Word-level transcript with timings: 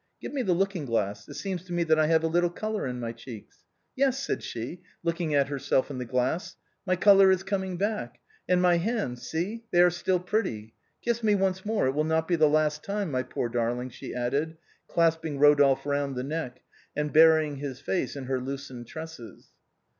Give 0.19 0.33
me 0.33 0.41
the 0.41 0.55
looking 0.55 0.85
glass, 0.87 1.29
it 1.29 1.35
seems 1.35 1.63
to 1.65 1.73
me 1.73 1.83
that 1.83 1.99
I 1.99 2.07
have 2.07 2.23
a 2.23 2.27
little 2.27 2.49
color 2.49 2.87
in 2.87 2.99
my 2.99 3.11
cheeks. 3.11 3.57
Yes," 3.95 4.17
said 4.17 4.41
she, 4.41 4.81
looking 5.03 5.35
at 5.35 5.47
herself 5.49 5.91
in 5.91 5.99
the 5.99 6.05
glass," 6.05 6.55
my 6.87 6.95
color 6.95 7.29
is 7.29 7.43
coming 7.43 7.77
liack, 7.77 8.13
and 8.49 8.63
my 8.63 8.77
hands, 8.77 9.21
see, 9.29 9.63
they 9.69 9.79
are 9.79 9.91
still 9.91 10.19
pretty; 10.19 10.73
kiss 11.03 11.21
me 11.21 11.35
once 11.35 11.63
more, 11.67 11.85
it 11.85 11.91
will 11.91 12.03
not 12.03 12.27
be 12.27 12.35
the 12.35 12.49
last 12.49 12.83
time, 12.83 13.11
my 13.11 13.21
poor 13.21 13.47
darling," 13.47 13.91
she 13.91 14.11
added, 14.15 14.57
clasping 14.87 15.37
Eodolphe 15.37 15.85
round 15.85 16.15
the 16.15 16.23
neck, 16.23 16.61
and 16.95 17.13
burying 17.13 17.57
his 17.57 17.79
face 17.79 18.15
in 18.15 18.23
her 18.23 18.39
loosened 18.41 18.87
tresses. 18.87 19.49